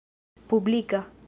[0.49, 1.07] publika